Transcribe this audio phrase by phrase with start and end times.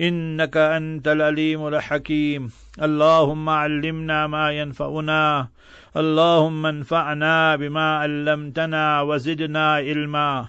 [0.00, 2.50] إنك أنت العليم الحكيم
[2.82, 5.48] اللهم علمنا ما ينفعنا
[5.96, 10.48] اللهم انفعنا بما علمتنا وزدنا علما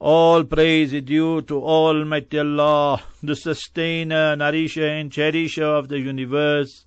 [0.00, 6.84] All praise is due to Almighty Allah, the sustainer, nourisher and cherisher of the universe.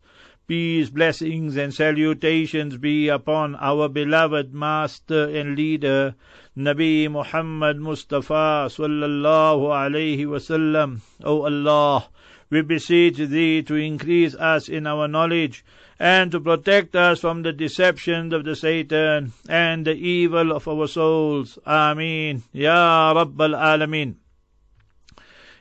[0.47, 6.13] Peace, blessings and salutations be upon our beloved master and leader,
[6.57, 11.01] Nabi Muhammad Mustafa sallallahu alayhi wasallam.
[11.23, 12.09] O Allah,
[12.49, 15.63] we beseech Thee to increase us in our knowledge
[15.99, 20.87] and to protect us from the deceptions of the Satan and the evil of our
[20.87, 21.59] souls.
[21.63, 22.41] Ameen.
[22.53, 24.15] Ya Rabbal Alameen.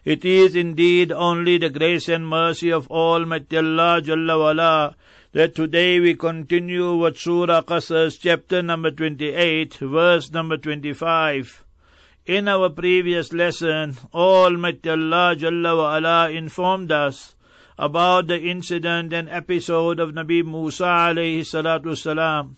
[0.03, 4.97] It is indeed only the grace and mercy of Almighty Allah Jalla wala
[5.37, 11.63] that today we continue with Surah Qasas, chapter number 28, verse number 25.
[12.25, 17.35] In our previous lesson, Almighty Allah Jalla wa ala informed us
[17.77, 22.57] about the incident and episode of Nabi Musa alayhi salatu salam.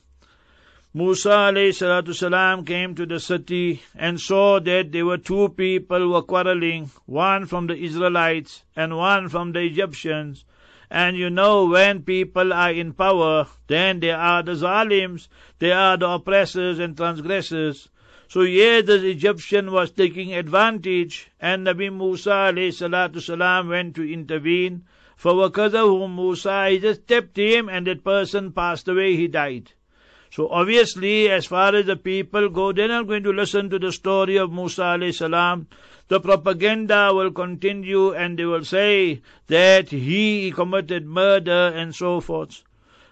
[0.95, 6.11] Musa alayhi salatu salam came to the city and saw that there were two people
[6.13, 10.45] were quarreling, one from the Israelites and one from the Egyptians.
[10.91, 15.97] And you know, when people are in power, then they are the zalims, they are
[15.97, 17.89] the oppressors and transgressors.
[18.29, 24.13] So here the Egyptian was taking advantage, and Nabi Musa alayhi salatu salam went to
[24.13, 24.85] intervene.
[25.17, 29.73] For whom Musa, he just stepped him, and that person passed away, he died.
[30.31, 33.93] So obviously, as far as the people go, they're not going to listen to the
[33.93, 35.67] story of Musa alayhi salam
[36.09, 42.63] the propaganda will continue and they will say that he committed murder and so forth.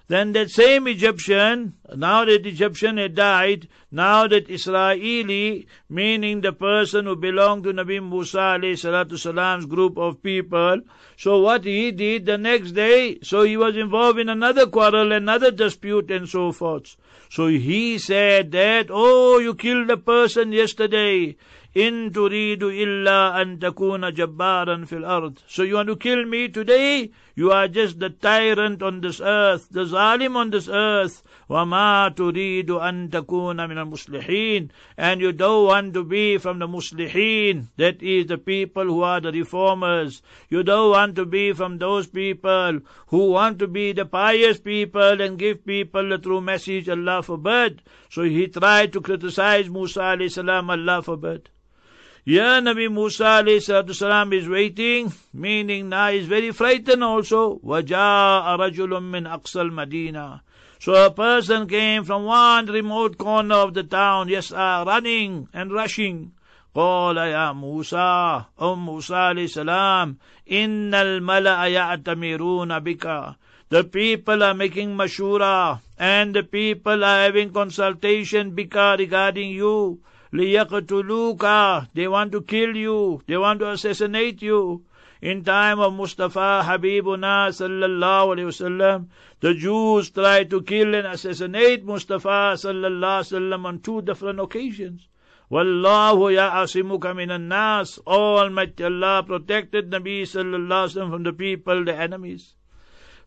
[0.09, 7.07] Then that same Egyptian, now that Egyptian had died, now that Israeli, meaning the person
[7.07, 10.81] who belonged to Nabi Musa salatu salam's group of people,
[11.17, 15.51] so what he did the next day, so he was involved in another quarrel, another
[15.51, 16.97] dispute and so forth.
[17.29, 21.37] So he said that, oh, you killed a person yesterday.
[21.76, 25.42] In turidu illa an takuna jabbaran fil ard.
[25.48, 27.12] So you want to kill me today?
[27.34, 31.24] You are just the tyrant on this earth, the zalim on this earth.
[31.52, 37.68] وما تريد أن تكون من المصلحين and you don't want to be from the muslihin
[37.76, 42.08] that is the people who are the reformers you don't want to be from those
[42.08, 47.22] people who want to be the pious people and give people the true message Allah
[47.22, 51.50] forbid so he tried to criticize Musa alayhi salam Allah forbid
[52.26, 53.44] yeah, Nabi Musa
[53.94, 57.58] salam is waiting, meaning now he's very frightened also.
[57.60, 60.42] وَجَاءَ رَجُلٌ مِّنْ أَقْصَى الْمَدِينَةِ
[60.80, 65.72] So a person came from one remote corner of the town, yes, uh, running and
[65.72, 66.34] rushing.
[66.76, 70.18] قال يا موسى O Musa alayhi salam
[70.50, 73.36] إن الملأ يأتمرون بك
[73.70, 80.00] The people are making mashura and the people are having consultation bika regarding you.
[80.37, 81.89] Liyakatuluka.
[81.95, 83.23] They want to kill you.
[83.27, 84.85] They want to assassinate you.
[85.23, 89.07] In time of Mustafa Habibuna sallallahu alayhi wasallam,
[89.41, 95.09] the Jews tried to kill and assassinate Mustafa sallallahu alayhi wasallam on two different occasions.
[95.51, 97.99] Wallahu ya'asimuka minan nas.
[98.07, 102.56] Almighty Allah protected Nabi sallallahu alayhi wasallam from the people, the enemies.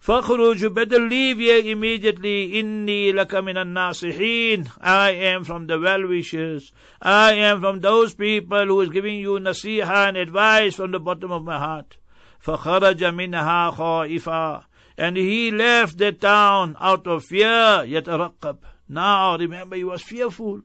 [0.05, 2.53] فَخْرُجْ you better leave here immediately.
[2.63, 6.73] إِنِّي لَكَ مِنَ النَّاصِحِينَ I am from the well-wishers.
[7.01, 11.33] I am from those people who is giving you nasiha and advice from the bottom
[11.33, 11.97] of my heart.
[12.45, 14.65] فَخَرَجَ مِنْهَا خَائِفًا
[14.99, 18.59] And he left the town out of fear, يَتَرَقَّبْ
[18.91, 20.61] Now, remember, he was fearful.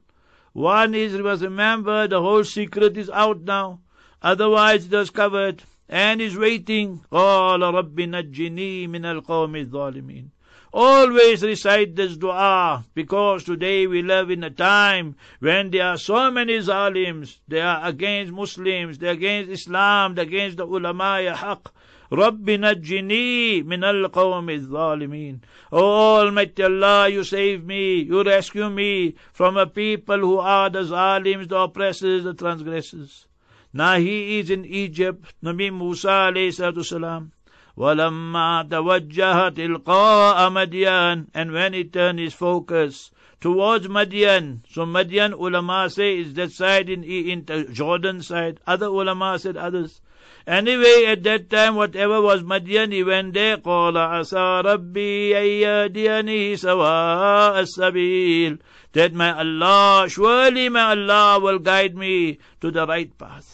[0.52, 3.80] One is, he was remember, the whole secret is out now.
[4.20, 7.00] Otherwise, it was covered and is waiting.
[7.12, 10.30] قال رب نجني من القوم الظالمين.
[10.72, 16.30] Always recite this dua because today we live in a time when there are so
[16.30, 17.38] many zalims.
[17.48, 21.72] They are against Muslims, they are against Islam, they are against the ulama ya haq.
[22.12, 25.40] رب نجني من القوم الظالمين.
[25.72, 30.82] Oh Almighty Allah, you save me, you rescue me from a people who are the
[30.82, 33.26] zalims, the oppressors, the transgressors.
[33.74, 37.32] Now he is in Egypt, Nabi Musa alayhi salatu salam.
[37.76, 44.60] وَلَمَّا تَوَجَّهَ تِلْقَاءَ مَدْيَانَ And when he turned his focus towards Madian.
[44.68, 48.60] So Madian ulama say is that side in, in the Jordan side.
[48.66, 50.00] Other ulama said others.
[50.46, 53.56] Anyway, at that time, whatever was Madian, he went there.
[53.56, 58.58] قال عسى ربي أن يهديني سواء السبيل.
[58.92, 63.53] That my Allah, surely my Allah will guide me to the right path.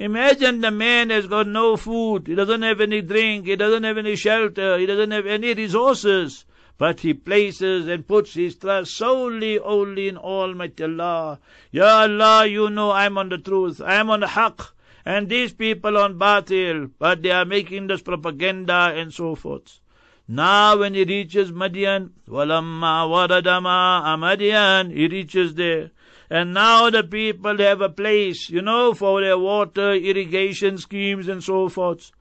[0.00, 3.98] Imagine the man has got no food, he doesn't have any drink, he doesn't have
[3.98, 6.44] any shelter, he doesn't have any resources.
[6.76, 11.40] But he places and puts his trust solely only in Almighty Allah.
[11.72, 14.70] Ya Allah, you know I'm on the truth, I'm on the haqq,
[15.04, 19.80] and these people on batil, but they are making this propaganda and so forth.
[20.28, 25.90] Now when he reaches Madian, walamma waradama Madian, he reaches there.
[26.29, 31.43] And now the people have a place, you know, for their water, irrigation schemes and
[31.43, 32.11] so forth.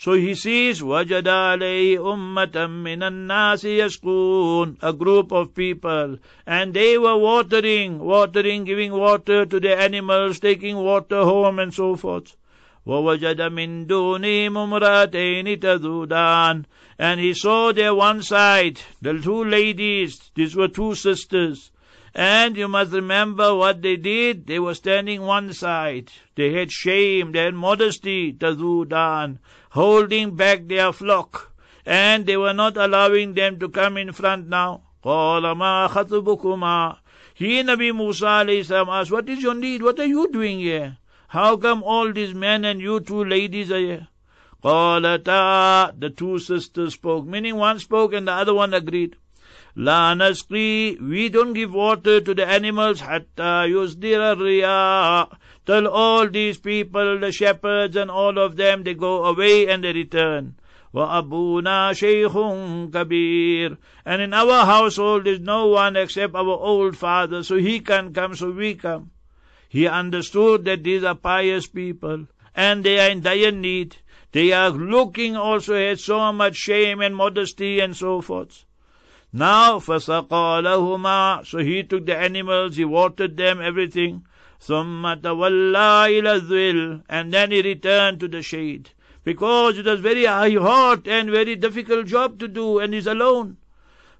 [0.00, 6.18] So he sees, وَجَدَ عَلَيْهِ أُمَّةً مِّنَ النَّاسِ يَسْقُونَ A group of people.
[6.46, 11.96] And they were watering, watering, giving water to the animals, taking water home and so
[11.96, 12.36] forth.
[12.86, 16.64] وَوَجَدَ مِن دُونِهِمْ امْرَأَتَيْنِ تَذُودَانِ
[16.96, 21.71] And he saw there one side, the two ladies, these were two sisters.
[22.14, 24.46] And you must remember what they did.
[24.46, 26.10] They were standing one side.
[26.34, 29.38] They had shame, they had modesty, tazudan,
[29.70, 31.52] holding back their flock.
[31.86, 34.82] And they were not allowing them to come in front now.
[35.04, 36.96] قال ما خطبكما
[37.34, 38.44] He, Nabi Musa
[38.90, 39.82] asked, What is your need?
[39.82, 40.98] What are you doing here?
[41.28, 44.08] How come all these men and you two ladies are here?
[44.64, 49.14] قالتا The two sisters spoke, meaning one spoke and the other one agreed.
[49.75, 55.27] La nasqi, we don't give water to the animals hatta yusdira riya.
[55.65, 59.91] Till all these people, the shepherds and all of them, they go away and they
[59.91, 60.53] return.
[60.91, 63.75] Wa abuna shaykhun kabir.
[64.05, 68.35] And in our household is no one except our old father, so he can come,
[68.35, 69.09] so we come.
[69.67, 73.97] He understood that these are pious people, and they are in dire need.
[74.33, 78.65] They are looking also at so much shame and modesty and so forth.
[79.32, 84.26] Now, فَسَقَى لَهُمَا So he took the animals, he watered them, everything.
[84.60, 85.72] ثُمَّ تَوَلَّى
[86.20, 88.90] إِلَى الظِّلِّ And then he returned to the shade.
[89.24, 93.56] Because it was very hot and very difficult job to do, and he's alone.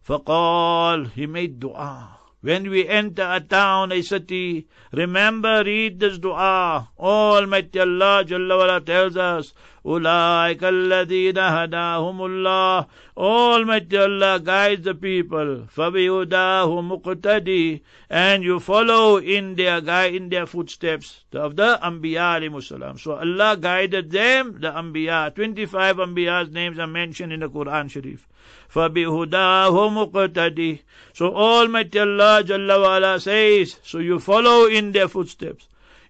[0.08, 2.08] فَقَال He made dua.
[2.42, 6.88] When we enter a town, a city, remember, read this dua.
[6.98, 9.52] Almighty Allah Jalla wala tells us,
[9.88, 12.86] أولئك الذين هداهم الله
[13.16, 17.80] Almighty Allah guides the people فبهداه مقتدي
[18.10, 23.56] and you follow in their guide in their footsteps of the Anbiya alayhi so Allah
[23.56, 28.28] guided them the Anbiya 25 Anbiya's names are mentioned in the Quran Sharif
[28.74, 30.78] فَبِهُدَاهُ مُقْتَدِي
[31.14, 35.66] So Almighty Allah Jalla wa'ala says, so you follow in their footsteps.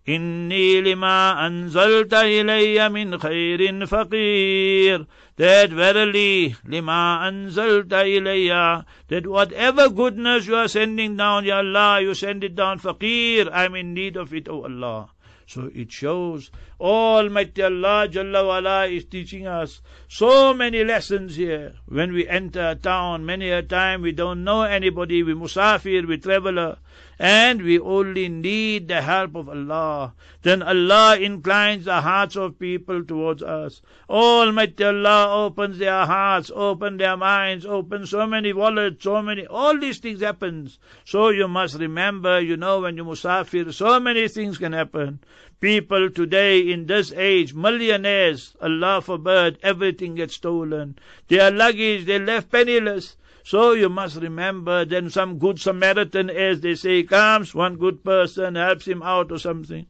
[0.08, 5.06] إني لما أنزلت إلي من خير فقير
[5.36, 12.14] that verily lima anzalta ilayya that whatever goodness you are sending down ya Allah you
[12.14, 15.10] send it down faqir I'm in need of it O Allah
[15.45, 16.49] so it shows
[16.79, 21.75] Almighty Allah Jalla is teaching us so many lessons here.
[21.85, 26.17] When we enter a town, many a time we don't know anybody, we musafir, we
[26.17, 26.77] traveler,
[27.19, 30.13] and we only need the help of Allah.
[30.41, 33.81] Then Allah inclines the hearts of people towards us.
[34.09, 39.79] Almighty Allah opens their hearts, open their minds, open so many wallets, so many, all
[39.79, 40.79] these things happens.
[41.05, 45.19] So you must remember, you know, when you musafir, so many things can happen.
[45.61, 50.97] People today in this age, millionaires, Allah forbid, everything gets stolen.
[51.29, 53.15] Their luggage, they left penniless.
[53.43, 58.55] So you must remember then some good Samaritan, as they say, comes, one good person
[58.55, 59.85] helps him out or something.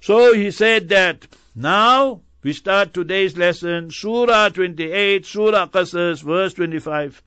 [0.00, 7.22] So he said that now we start today's lesson, Surah 28, Surah Qasas, verse 25.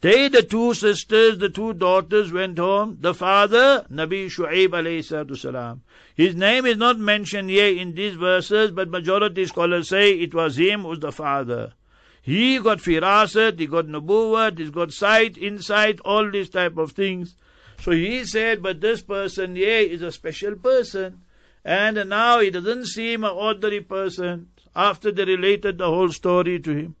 [0.00, 2.98] They, the two sisters, the two daughters went home.
[3.00, 5.82] The father, Nabi Shu'aib alayhi salam.
[6.14, 10.56] His name is not mentioned here in these verses, but majority scholars say it was
[10.56, 11.74] him who was the father.
[12.22, 17.34] He got firasat, he got nubuwat, he's got sight, insight, all these type of things.
[17.80, 21.22] So he said, but this person yeah, is a special person.
[21.64, 26.70] And now he doesn't seem an ordinary person after they related the whole story to
[26.70, 26.96] him.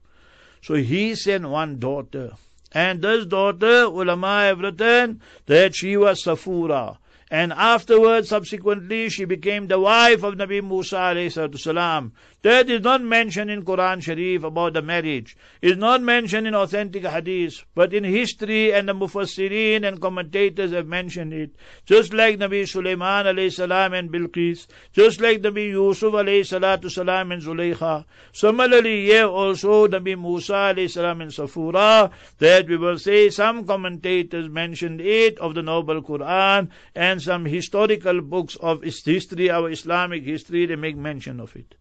[0.62, 2.32] So he sent one daughter.
[2.72, 6.98] And this daughter, ulama have written that she was Safura.
[7.30, 12.12] And afterwards, subsequently, she became the wife of Nabi Musa alayhi salam.
[12.42, 15.36] That is not mentioned in Quran Sharif about the marriage.
[15.60, 20.72] It is not mentioned in authentic hadith, but in history and the mufassirin and commentators
[20.72, 21.50] have mentioned it.
[21.84, 27.30] Just like Nabi Sulaiman alayhi salam and Bilqis, just like Nabi Yusuf alayhi salatu salam
[27.30, 28.06] and Zulaykha.
[28.32, 34.48] Similarly, here also Nabi Musa alayhi salam and Safura, that we will say some commentators
[34.48, 40.64] mentioned it of the noble Quran and some historical books of history, our Islamic history,
[40.64, 41.74] they make mention of it.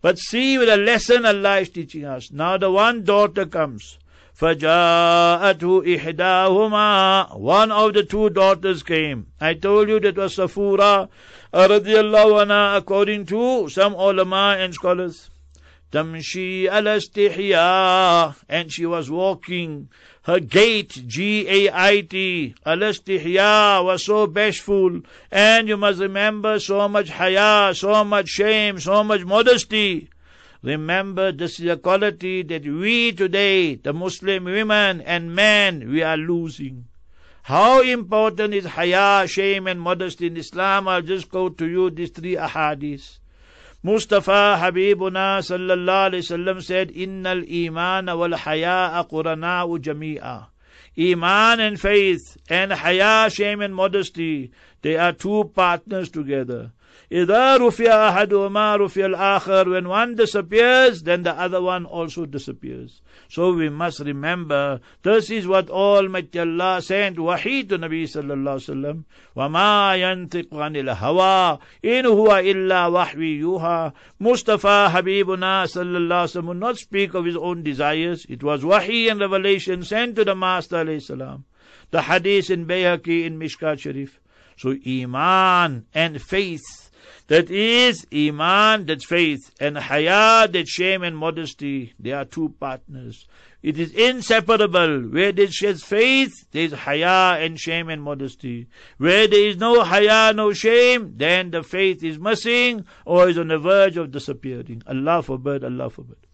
[0.00, 2.30] But see with a lesson Allah is teaching us.
[2.32, 3.98] Now the one daughter comes.
[4.38, 9.26] فَجَاءَتْهُ إِحْدَاهُمَا One of the two daughters came.
[9.40, 11.08] I told you that was Safura
[11.52, 15.30] radiallahu anha according to some ulama and scholars.
[15.89, 19.87] Tamshi al istihya, and she was walking.
[20.23, 25.01] Her gait, G-A-I-T, al istihya, was so bashful.
[25.31, 30.09] And you must remember so much haya, so much shame, so much modesty.
[30.61, 36.17] Remember, this is a quality that we today, the Muslim women and men, we are
[36.17, 36.85] losing.
[37.43, 40.89] How important is haya, shame, and modesty in Islam?
[40.89, 43.19] I'll just go to you these three ahadith.
[43.83, 50.47] Mustafa Habibuna sallallahu alayhi wasallam said, Innal iman wal haya qurana'u jami'a.
[50.97, 56.71] Iman and faith and haya, shame and modesty, they are two partners together.
[57.12, 63.02] إذا رفع أحدهما رفع الآخر When one disappears, then the other one also disappears.
[63.28, 68.64] So we must remember, this is what Almighty Allah sent wahi to Nabi sallallahu alaihi
[68.64, 69.04] wasallam.
[69.36, 76.56] وَمَا يَنْطِقُ عَنِ الْهَوَىٰ إِنْ هُوَ إِلَّا وَحْوِي يُوحَىٰ Mustafa Habibuna sallallahu alaihi wasallam would
[76.56, 78.24] not speak of his own desires.
[78.30, 81.44] It was wahi and revelation sent to the Master alayhi salam.
[81.90, 84.18] The hadith in Bayhaqi in Mishkat Sharif.
[84.56, 86.85] So Iman and faith
[87.27, 91.93] that is Iman, that's faith, and Haya, that's shame and modesty.
[91.99, 93.27] They are two partners.
[93.61, 95.01] It is inseparable.
[95.09, 98.67] Where there is faith, there is Haya and shame and modesty.
[98.97, 103.49] Where there is no Haya, no shame, then the faith is missing or is on
[103.49, 104.83] the verge of disappearing.
[104.87, 106.26] Allah forbid, Allah forbid.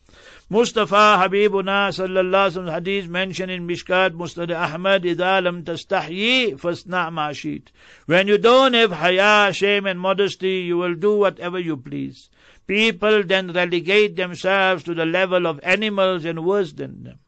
[0.49, 7.09] Mustafa Habibuna sallallahu alaihi wasallam hadith mentioned in Mishkat Musnad Ahmad idha lam tastahyi fasna
[7.09, 7.67] mashit.
[8.07, 12.29] When you don't have haya, shame and modesty, you will do whatever you please.
[12.67, 17.19] People then relegate themselves to the level of animals and worse than them.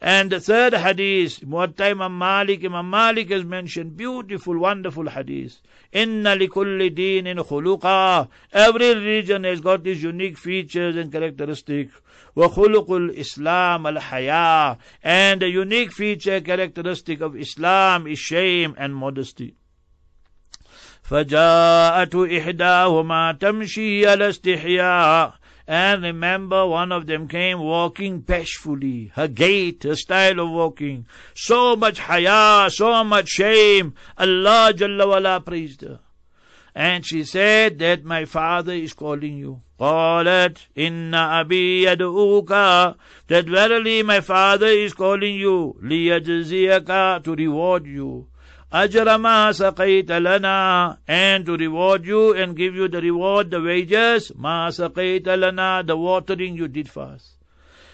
[0.00, 5.60] And the third hadith, Muatta Imam Malik, Imam Malik has mentioned beautiful, wonderful hadith.
[5.92, 8.28] Inna likulli deenin khuluqa.
[8.52, 11.92] Every religion has got its unique features and characteristics.
[12.35, 19.55] وخلق الإسلام الحياة and the unique feature characteristic of Islam is shame and modesty
[21.03, 25.33] فجاءت إحداهما تمشي على استحياء
[25.67, 29.11] and remember, one of them came walking bashfully.
[29.15, 31.05] Her gait, her style of walking.
[31.33, 33.93] So much haya, so much shame.
[34.17, 35.99] Allah Jalla wala praised her.
[36.75, 39.61] And she said that my father is calling you.
[39.79, 42.49] قالت إن أبي يدعوك
[43.27, 48.27] that verily my father is calling you ليجزيك to reward you
[48.73, 54.31] أجر ما سقيت لنا and to reward you and give you the reward the wages
[54.37, 57.37] ما سقيت لنا the watering you did for us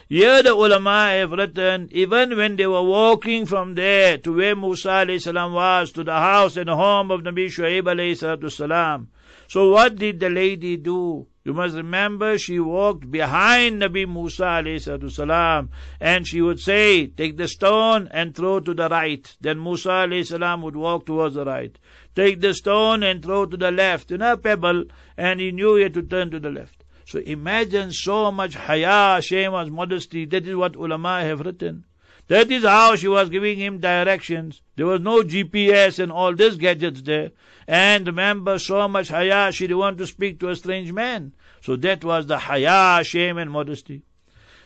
[0.10, 5.06] here the ulama have written, even when they were walking from there to where Musa
[5.20, 9.10] salam was, to the house and home of Nabi Shuaib salam.
[9.50, 11.28] So what did the lady do?
[11.45, 14.63] You must remember she walked behind Nabi Musa
[15.11, 15.71] salam,
[16.01, 19.37] and she would say, take the stone and throw to the right.
[19.41, 21.77] Then Musa salam would walk towards the right.
[22.15, 24.13] Take the stone and throw to the left.
[24.13, 24.85] You know, pebble,
[25.17, 26.85] and he knew he had to turn to the left.
[27.07, 30.25] So imagine so much haya, shame, and modesty.
[30.27, 31.85] That is what ulama have written.
[32.32, 34.62] That is how she was giving him directions.
[34.76, 37.32] There was no GPS and all these gadgets there.
[37.68, 41.34] And remember, so much haya, she didn't want to speak to a strange man.
[41.62, 44.04] So that was the haya, shame, and modesty.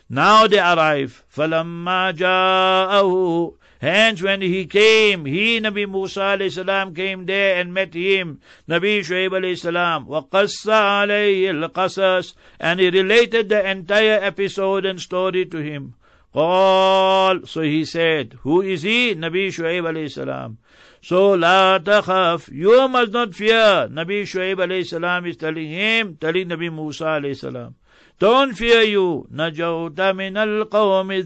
[0.09, 1.23] Now they arrive.
[1.35, 8.39] فَلَمَّا جَاءَهُ Hence when he came, he Nabi Musa salam came there and met him,
[8.69, 15.57] Nabi Shuaib salam, وَقَصَّ عَلَيْهِ الْقَصَص And he related the entire episode and story to
[15.57, 15.95] him.
[16.36, 19.14] So he said, Who is he?
[19.14, 20.58] Nabi Shu'aib alayhi salam.
[21.00, 23.88] So la takhaf, you must not fear.
[23.88, 27.74] Nabi Shu'aib alayhi salam is telling him, telling Nabi Musa alayhi salam.
[28.18, 29.26] Don't fear you.
[29.32, 31.22] Najawta min al-qawmi.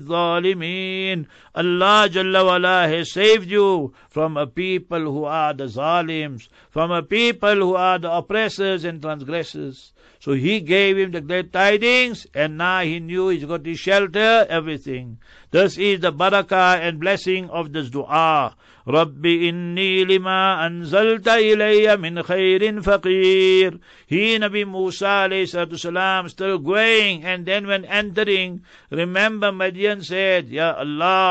[1.53, 7.01] Allah Jalla wala has saved you from a people who are the zalims, from a
[7.01, 9.93] people who are the oppressors and transgressors.
[10.19, 14.45] So he gave him the great tidings, and now he knew he's got his shelter,
[14.49, 15.19] everything.
[15.51, 18.55] This is the barakah and blessing of this dua.
[18.87, 27.23] رب إني لما أنزلت إلي من خير فقير He Nabi Musa alayhi salam still going
[27.23, 30.75] and then when entering remember Madian said Ya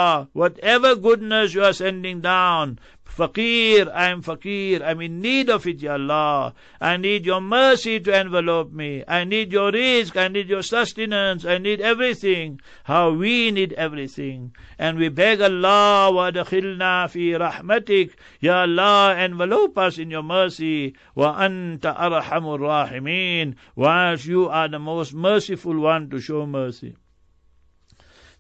[0.09, 2.79] Allah whatever goodness you are sending down
[3.19, 4.81] Fakir, I am fakir.
[4.81, 6.53] I'm in need of it, Ya Allah.
[6.79, 9.03] I need your mercy to envelop me.
[9.07, 10.15] I need your risk.
[10.15, 11.43] I need your sustenance.
[11.43, 12.61] I need everything.
[12.85, 14.55] How we need everything.
[14.77, 18.13] And we beg Allah, wa dakhilna fi rahmatik.
[18.39, 20.95] Ya Allah, envelop us in your mercy.
[21.13, 23.55] Wa anta arhamur rahimin.
[23.75, 26.95] Whilst you are the most merciful one to show mercy.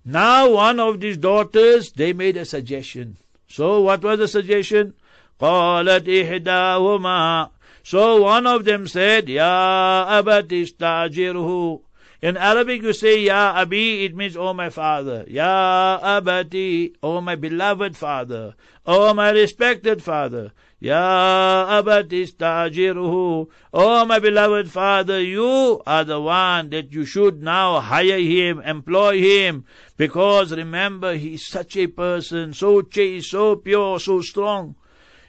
[0.08, 3.16] Now one of these daughters, they made a suggestion.
[3.48, 4.94] So what was the suggestion?
[5.40, 7.50] قالت إحداهما
[7.82, 11.80] So one of them said, Ya abat istajirhu.
[12.22, 15.24] In Arabic you say, Ya Abi, it means, Oh my father.
[15.28, 18.54] Ya Abati, Oh my beloved father.
[18.86, 20.52] Oh my respected father.
[20.80, 23.48] Ya Abati istajirhu.
[23.72, 29.18] Oh my beloved father, you are the one that you should now hire him, employ
[29.18, 29.64] him,
[29.96, 34.74] because remember, he is such a person, so chaste, so pure, so strong.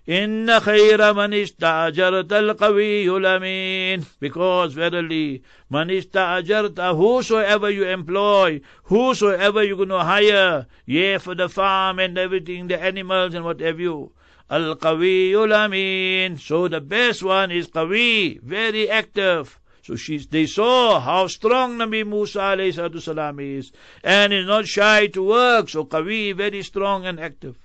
[0.08, 9.78] إن خير من استأجرت القوي الأمين because verily man استأجرت whosoever you employ whosoever you're
[9.78, 14.12] going to hire yeah for the farm and everything the animals and whatever you
[14.51, 16.37] Al Qawiyul Amin.
[16.37, 19.61] So the best one is Qawi, very active.
[19.83, 22.57] So she, they saw how strong Nabi Musa
[23.01, 23.71] salam is
[24.03, 25.69] and is not shy to work.
[25.69, 27.57] So Qawi, very strong and active.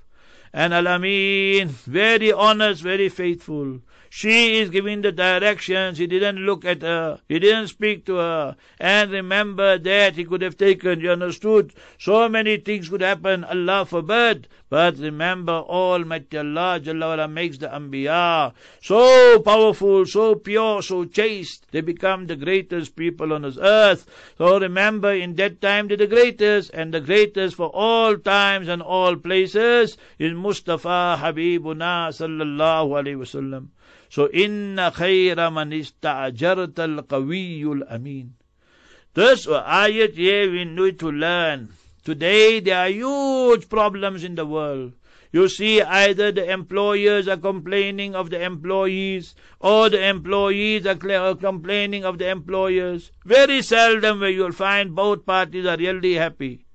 [0.54, 3.80] And Al Amin, very honest, very faithful.
[4.10, 5.98] She is giving the directions.
[5.98, 7.20] He didn't look at her.
[7.27, 8.56] He didn't speak to her.
[8.80, 11.74] And remember that he could have taken, you understood?
[12.00, 13.44] So many things could happen.
[13.44, 14.48] Allah forbid.
[14.76, 21.66] But remember, Almighty Allah Jalla makes the Anbiya so powerful, so pure, so chaste.
[21.72, 24.06] They become the greatest people on this earth.
[24.38, 28.82] So remember, in that time they're the greatest, and the greatest for all times and
[28.82, 33.68] all places is Mustafa Habibuna Sallallahu Alaihi Wasallam.
[34.10, 38.34] So, inna khayra man ista'jarta al-qawiyul amin.
[39.14, 41.70] This ayat here we need to learn.
[42.06, 44.94] Today there are huge problems in the world.
[45.34, 52.06] You see, either the employers are complaining of the employees, or the employees are complaining
[52.06, 53.12] of the employers.
[53.26, 56.65] Very seldom where you'll find both parties are really happy.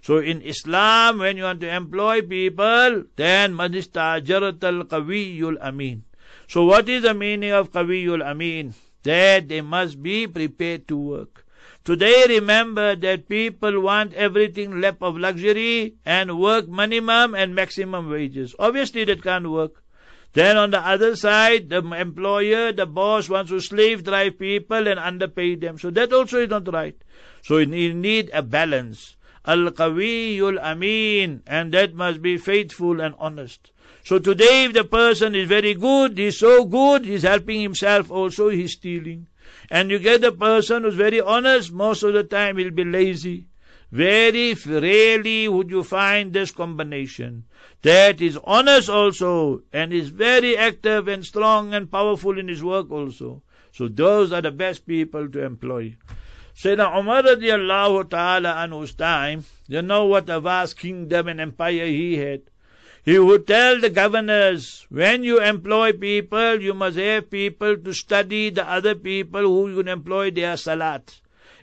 [0.00, 6.04] So in Islam, when you want to employ people, then manistajarat al-qawiyul amin.
[6.48, 8.74] So what is the meaning of Qawiyul Amin?
[9.02, 11.45] That they must be prepared to work.
[11.86, 18.56] Today remember that people want everything lap of luxury and work minimum and maximum wages.
[18.58, 19.84] Obviously that can't work.
[20.32, 24.98] Then on the other side, the employer, the boss wants to slave drive people and
[24.98, 25.78] underpay them.
[25.78, 27.00] So that also is not right.
[27.44, 29.14] So you need a balance.
[29.44, 31.44] Al-Qawiyul Amin.
[31.46, 33.70] And that must be faithful and honest.
[34.02, 38.48] So today if the person is very good, he's so good, he's helping himself also,
[38.48, 39.28] he's stealing.
[39.70, 43.46] And you get a person who's very honest, most of the time he'll be lazy.
[43.92, 47.44] Very rarely would you find this combination.
[47.82, 52.90] That is honest also, and is very active and strong and powerful in his work
[52.90, 53.42] also.
[53.72, 55.96] So those are the best people to employ.
[56.56, 62.16] Sayyidina Umar radiallahu ta'ala anhu's time, you know what a vast kingdom and empire he
[62.16, 62.42] had.
[63.06, 68.50] He would tell the governors, when you employ people, you must have people to study
[68.50, 71.20] the other people who you employ their salat.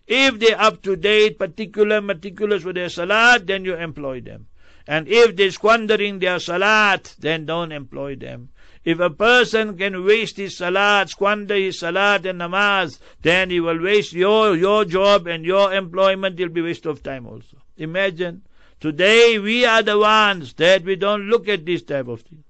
[0.08, 4.48] If they're up to date, particular, meticulous with their salat, then you employ them.
[4.88, 8.48] And if they're squandering their salat, then don't employ them.
[8.86, 13.82] If a person can waste his salat, squander his salat and namaz, then he will
[13.82, 17.58] waste your, your job and your employment It'll be waste of time also.
[17.76, 18.44] Imagine
[18.84, 22.43] Today we are the ones that we don't look at this type of thing.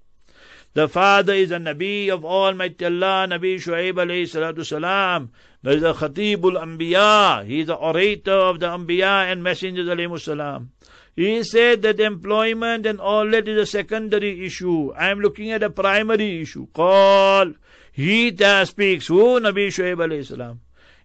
[0.74, 5.30] The father is a Nabi of Almighty Allah, Nabi Shu'aib alayhi salatu salam.
[5.62, 7.46] There is a Khatibul Anbiya.
[7.46, 10.72] He is the orator of the Anbiya and Messengers alayhi salam.
[11.16, 14.92] He said that employment and all that is a secondary issue.
[14.94, 16.66] I am looking at a primary issue.
[16.74, 17.54] Call.
[17.92, 19.06] He that speaks.
[19.06, 19.40] Who?
[19.40, 20.62] Nabi Shu'aib alayhi salam.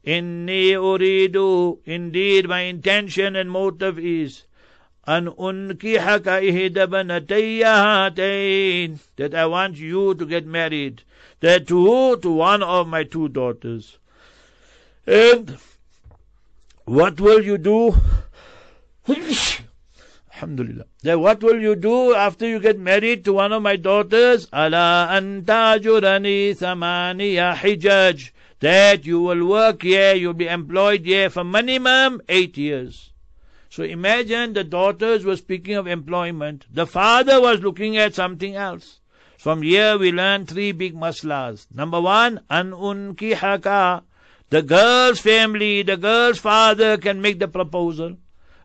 [0.06, 4.44] Inni uridu, indeed my intention and motive is,
[5.08, 11.02] an unkihaka ihdabanatayahatain, that I want you to get married,
[11.40, 13.96] that to To one of my two daughters.
[15.06, 15.56] And
[16.84, 17.96] what will you do?
[20.34, 20.84] Alhamdulillah.
[21.02, 24.46] Then what will you do after you get married to one of my daughters?
[24.52, 28.30] Ala antajurani thamaniya hijaj.
[28.60, 33.08] That you will work here, you'll be employed here for minimum eight years.
[33.70, 36.64] So imagine the daughters were speaking of employment.
[36.72, 39.00] The father was looking at something else.
[39.36, 41.66] From here we learn three big maslas.
[41.72, 44.02] Number one, an unkihaka.
[44.50, 48.16] The girl's family, the girl's father can make the proposal.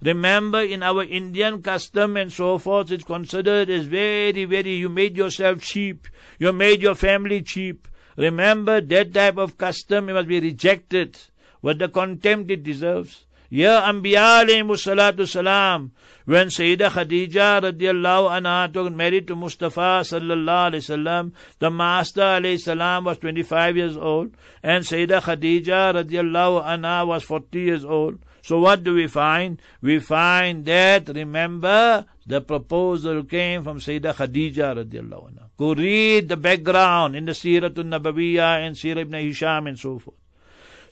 [0.01, 5.15] Remember, in our Indian custom and so forth, it's considered as very, very, you made
[5.17, 6.07] yourself cheap.
[6.39, 7.87] You made your family cheap.
[8.17, 11.17] Remember, that type of custom it must be rejected
[11.61, 13.25] with the contempt it deserves.
[13.53, 14.43] Ya Anbiya
[14.77, 15.91] salatu salam,
[16.25, 22.59] when Sayyidah Khadija radiallahu anha took married to Mustafa sallallahu alayhi wasallam, the Master alayhi
[22.59, 24.31] salam was 25 years old,
[24.63, 28.17] and Sayyidah Khadija radiallahu anha was 40 years old.
[28.41, 29.61] So what do we find?
[29.83, 35.49] We find that, remember, the proposal came from Sayyidah Khadija radiallahu anha.
[35.59, 40.17] Go read the background in the Siratul Nabawiyah and Sirah ibn Hisham and so forth.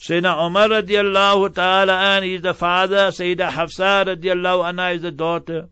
[0.01, 5.69] Sayyidina Umar radiallahu ta'ala an is the father, Sayyidah Hafsa radiallahu anha is the daughter.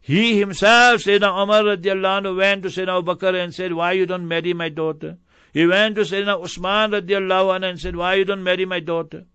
[0.00, 4.06] He himself, Sayyidina Umar radiallahu anhu, went to Sayyidina Abu Bakr and said, why you
[4.06, 5.18] don't marry my daughter?
[5.52, 9.26] He went to Sayyidina Usman radiallahu anhu and said, why you don't marry my daughter?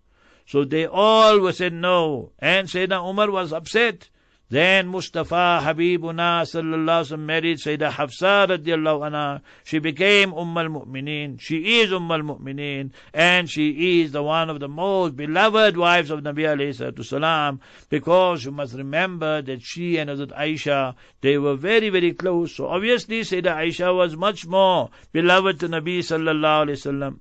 [0.44, 2.32] So they all were said no.
[2.40, 4.08] And Sayyidina Umar was upset.
[4.52, 9.40] Then Mustafa Habibuna sallallahu alaihi married Sayyidah Hafsa radiallahu anha.
[9.64, 11.40] She became Umm al-Mu'mineen.
[11.40, 12.90] She is Umm al-Mu'mineen.
[13.14, 17.60] And she is the one of the most beloved wives of Nabi alayhi salam.
[17.88, 22.54] Because you must remember that she and Hazrat Aisha, they were very, very close.
[22.54, 27.20] So obviously Sayyidah Aisha was much more beloved to Nabi sallallahu alayhi wasallam.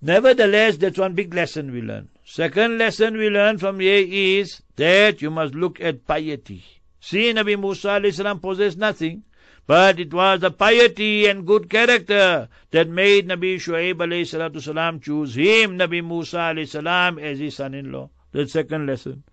[0.00, 2.08] Nevertheless, that's one big lesson we learn.
[2.24, 6.64] Second lesson we learn from here is that you must look at piety.
[7.00, 9.24] See, Nabi Musa salam possessed nothing,
[9.66, 15.76] but it was the piety and good character that made Nabi Shuaib salam choose him,
[15.76, 18.08] Nabi Musa salam, as his son-in-law.
[18.30, 19.24] The second lesson.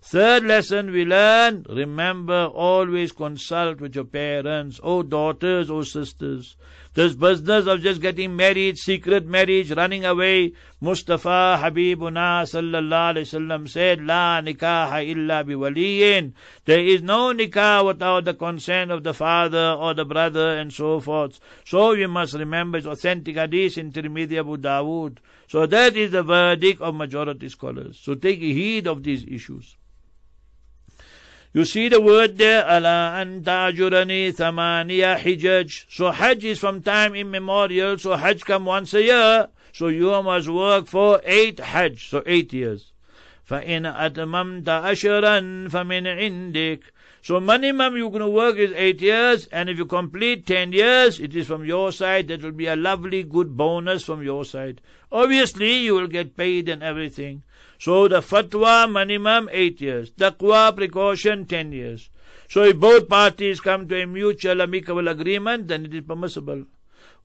[0.00, 6.56] Third lesson we learn, remember always consult with your parents, oh daughters, oh sisters.
[6.98, 13.68] This business of just getting married, secret marriage, running away, Mustafa Habibuna sallallahu alayhi wasallam
[13.68, 16.32] said, La nikaha illa biwaliyin.
[16.64, 20.98] There is no nikah without the consent of the father or the brother and so
[20.98, 21.38] forth.
[21.64, 25.18] So you must remember it's authentic hadith in Tirmidhi Abu Dawood.
[25.46, 28.00] So that is the verdict of majority scholars.
[28.02, 29.76] So take heed of these issues.
[31.53, 35.85] You see the word there, ala an tajurani thamaniya hijaj.
[35.87, 39.47] So Hajj is from time immemorial, so Hajj come once a year.
[39.71, 42.91] So you must work for eight Hajj, so eight years.
[43.49, 46.81] فَإِنْ أَتْمَمْتَ أَشْرًا فَمِنْ عِنْدِكَ
[47.23, 51.21] So minimum you're going to work is eight years, and if you complete ten years,
[51.21, 52.27] it is from your side.
[52.27, 54.81] That will be a lovely, good bonus from your side.
[55.09, 57.43] Obviously, you will get paid and everything.
[57.79, 60.11] So the fatwa minimum eight years.
[60.11, 62.09] Taqwa precaution ten years.
[62.49, 66.65] So if both parties come to a mutual amicable agreement, then it is permissible.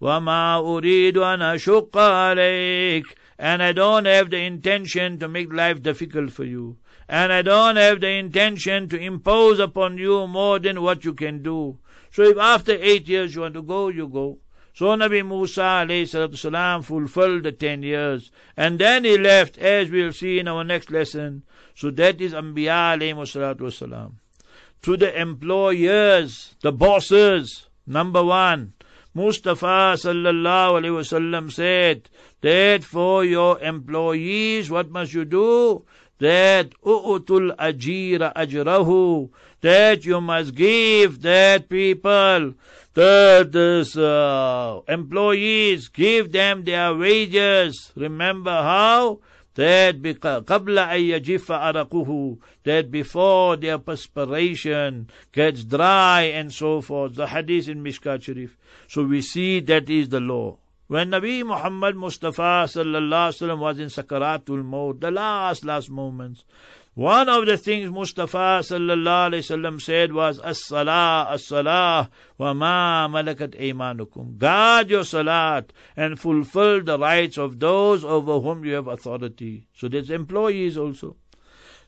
[0.01, 3.05] وَمَا أُرِيدُ أَنْ أَشُقَّ عَلَيْكَ
[3.37, 6.77] And I don't have the intention to make life difficult for you.
[7.14, 11.44] And I don't have the intention to impose upon you more than what you can
[11.44, 11.78] do.
[12.12, 14.40] So if after eight years you want to go, you go.
[14.74, 15.86] So Nabi Musa
[16.36, 18.32] salam fulfilled the ten years.
[18.58, 21.44] And then he left, as we'll see in our next lesson.
[21.76, 22.98] So that is Anbiya
[23.72, 24.18] salam.
[24.82, 28.74] To the employers, the bosses, number one,
[29.14, 32.10] Mustafa sallallahu alayhi wasallam said
[32.42, 35.86] that for your employees, what must you do?
[36.20, 39.30] that uutul ajira ajrahu,
[39.62, 42.54] that you must give that people,
[42.94, 47.92] that is, uh, employees, give them their wages.
[47.96, 49.20] Remember how?
[49.56, 50.90] That qabla
[52.64, 57.14] that before their perspiration gets dry and so forth.
[57.14, 58.58] The hadith in Mishkat Sharif.
[58.88, 60.58] So we see that is the law.
[60.88, 66.44] When Nabi Muhammad Mustafa sallallahu was in Sakaratul Maut, the last, last moments,
[66.96, 74.38] one of the things Mustafa sallallahu said was, As-salah, as-salah, wa ma malakat aymanukum.
[74.38, 79.66] Guard your salat and fulfill the rights of those over whom you have authority.
[79.76, 81.16] So there's employees also.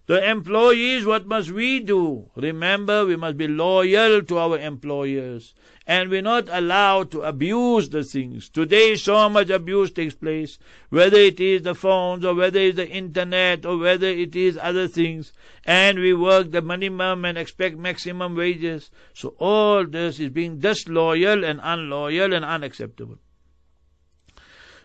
[0.08, 2.30] The employees, what must we do?
[2.36, 5.56] Remember, we must be loyal to our employers.
[5.88, 8.48] And we're not allowed to abuse the things.
[8.50, 10.60] Today, so much abuse takes place.
[10.90, 14.88] Whether it is the phones, or whether it's the internet, or whether it is other
[14.88, 15.34] things.
[15.66, 18.92] And we work the minimum and expect maximum wages.
[19.16, 23.18] So all this is being disloyal and unloyal and unacceptable.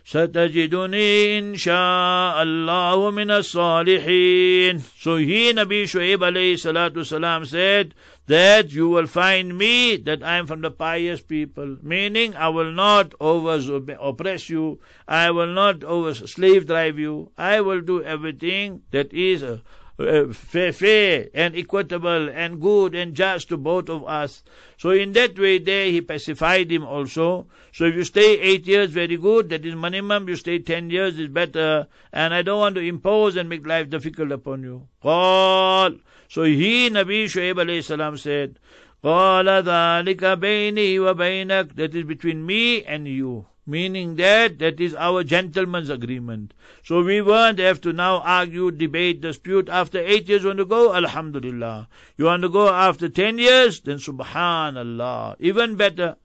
[0.04, 7.92] ستجدني إن شاء الله من الصالحين So he, Nabi Shu'aib alayhi salatu salam said
[8.28, 11.76] that you will find me that I am from the pious people.
[11.82, 13.58] Meaning I will not over
[14.00, 14.80] oppress you.
[15.08, 17.30] I will not over slave drive you.
[17.36, 19.58] I will do everything that is uh, uh,
[20.00, 24.42] fair, fair and equitable and good and just to both of us.
[24.76, 27.46] So in that way there he pacified him also.
[27.72, 29.48] So if you stay eight years, very good.
[29.50, 30.28] That is minimum.
[30.28, 31.86] You stay ten years is better.
[32.12, 34.88] And I don't want to impose and make life difficult upon you.
[35.02, 35.98] قال
[36.28, 38.58] So he, Nabi Shu'aib alayhi salam said,
[39.04, 45.24] قال ذلك بيني وبينك That is between me and you meaning that that is our
[45.24, 46.54] gentleman's agreement.
[46.84, 49.68] So we won't have to now argue, debate, dispute.
[49.68, 50.94] After eight years, you want to go?
[50.94, 51.88] Alhamdulillah.
[52.16, 53.80] You want to go after ten years?
[53.80, 55.36] Then Subhanallah.
[55.40, 56.16] Even better.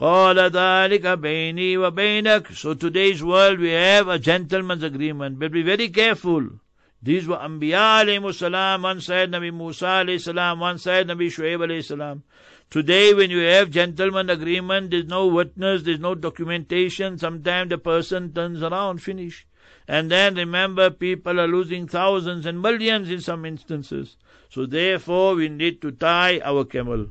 [0.00, 5.88] قال ذلك بيني وبينك So today's world we have a gentleman's agreement, but be very
[5.88, 6.48] careful.
[7.02, 11.58] These were Anbiya alayhi salam, one side Nabi Musa alayhi salam, one side Nabi Shuaib
[11.58, 12.22] alayhi salam.
[12.70, 17.18] Today, when you have gentleman agreement, there's no witness, there's no documentation.
[17.18, 19.46] Sometimes the person turns around, finish.
[19.86, 24.16] And then remember, people are losing thousands and millions in some instances.
[24.48, 27.08] So therefore, we need to tie our camel.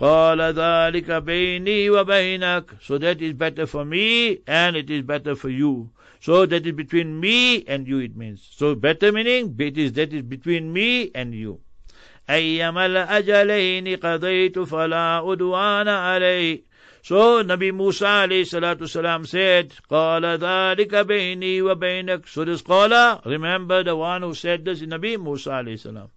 [0.00, 5.48] قال ذلك بيني وبينك So that is better for me and it is better for
[5.48, 5.90] you.
[6.20, 8.48] So that is between me and you it means.
[8.56, 11.60] So better meaning, it is, that is between me and you.
[12.29, 16.63] أيما الأجلين قضيت فلا أدوان علي
[17.05, 22.25] So Nabi Musa alayhi salatu salam said, قال ذلك بيني وبينك.
[22.29, 26.07] So this قال, remember the one who said this is Nabi Musa alayhi salam.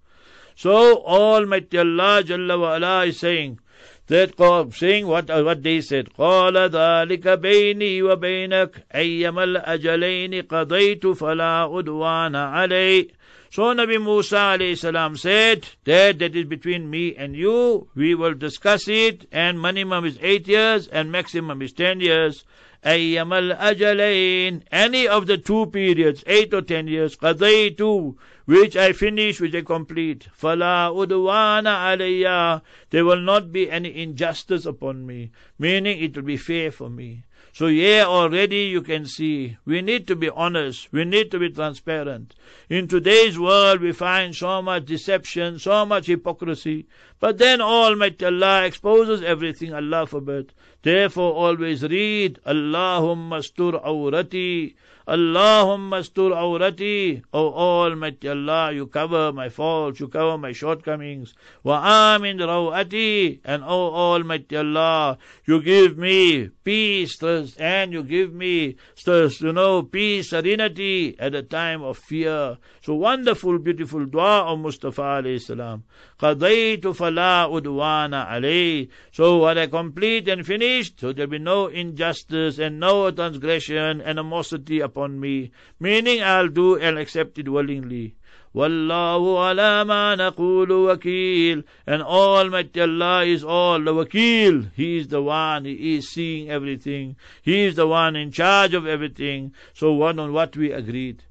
[0.54, 3.58] So Almighty Allah Jalla wa ala is saying,
[4.06, 12.36] that saying what what they said قال ذلك بيني وبينك أيما الأجلين قضيت فلا أدوان
[12.36, 13.08] علي
[13.56, 17.88] So Nabi Musa alayhi salam said, that, that is between me and you.
[17.94, 19.26] We will discuss it.
[19.32, 22.44] And minimum is eight years and maximum is ten years.
[22.84, 24.60] Ayyamal ajalain.
[24.70, 29.62] Any of the two periods, eight or ten years, qadaytu, which I finish, which I
[29.62, 30.28] complete.
[30.34, 32.60] Fala udwana alayya.
[32.90, 35.30] There will not be any injustice upon me.
[35.58, 37.24] Meaning it will be fair for me.
[37.58, 41.48] So yeah, already you can see we need to be honest, we need to be
[41.48, 42.34] transparent.
[42.68, 46.86] In today's world we find so much deception, so much hypocrisy,
[47.18, 50.52] but then Almighty Allah exposes everything, Allah forbid.
[50.86, 54.74] Therefore always read Allahumma stur awrati
[55.08, 57.22] Allahumma stur awrati.
[57.32, 61.32] O Almighty Allah you cover my faults you cover my shortcomings.
[61.62, 61.80] Wa
[62.16, 63.38] amin rawati.
[63.44, 70.30] And O Almighty Allah you give me peace and you give me you know peace
[70.30, 72.58] serenity at a time of fear.
[72.82, 75.84] So wonderful beautiful dua of Mustafa alayhi salam.
[76.18, 82.58] Qadaytu fala udwana alayh so what I complete and finish so there'll be no injustice
[82.58, 85.50] and no transgression, animosity upon me.
[85.80, 88.14] Meaning I'll do and accept it willingly.
[88.54, 91.64] Wallahu ala ma naqulu wakil.
[91.86, 94.70] And Almighty Allah is all the wakil.
[94.74, 97.16] He is the one, He is seeing everything.
[97.42, 99.52] He is the one in charge of everything.
[99.74, 101.22] So one on what we agreed.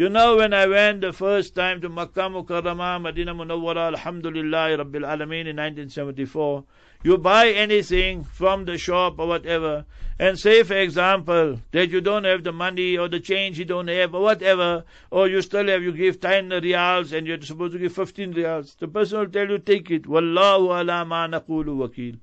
[0.00, 5.04] You know, when I went the first time to Makkah Mukarramah, Medina Munawwara, Alhamdulillah Rabbil
[5.04, 6.64] Alameen in 1974,
[7.02, 9.84] you buy anything from the shop or whatever,
[10.18, 13.88] and say, for example, that you don't have the money or the change you don't
[13.88, 17.78] have or whatever, or you still have, you give 10 riyals and you're supposed to
[17.78, 18.78] give 15 riyals.
[18.78, 20.04] The person will tell you, take it.
[20.04, 22.16] Wallahu ala ma naqulu wakil.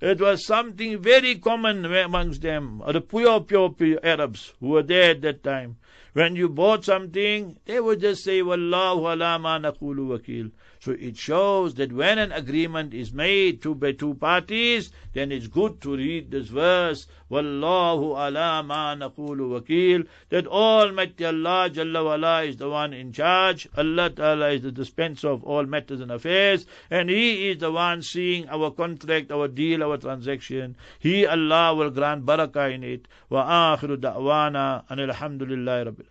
[0.00, 5.10] It was something very common amongst them, the pure, pure, pure Arabs who were there
[5.10, 5.76] at that time.
[6.12, 10.50] When you bought something, they would just say, Wallahu ala ma naqulu wakil.
[10.80, 15.48] So it shows that when an agreement is made to by two parties, then it's
[15.48, 22.44] good to read this verse, Wallahu ala ma naqulu wakil, that Almighty Allah Jalla wala
[22.44, 23.68] is the one in charge.
[23.76, 28.00] Allah Ta'ala is the dispenser of all matters and affairs, and He is the one
[28.02, 30.76] seeing our contract, our deal, our transaction.
[31.00, 33.08] He, Allah, will grant barakah in it.
[33.28, 36.06] Wa akhiru da'wana, and alhamdulillah rabbil